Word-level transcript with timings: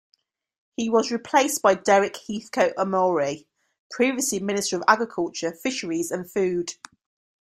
He 0.77 0.89
was 0.89 1.11
replaced 1.11 1.61
by 1.61 1.75
Derick 1.75 2.17
Heathcoat 2.27 2.73
Amory, 2.75 3.45
previously 3.91 4.39
Minister 4.39 4.77
of 4.77 4.83
Agriculture, 4.87 5.51
Fisheries 5.51 6.09
and 6.09 6.27
Food. 6.27 6.73